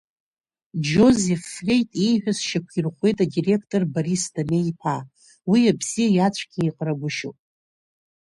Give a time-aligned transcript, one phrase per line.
[0.85, 4.95] Џьозеф Флеит ииҳәаз шьақәирӷәӷәеит адиректор Борис Дамеи-иԥа,
[5.49, 7.37] уи абзиеи ацәгьеи еиҟарагәышьоуп.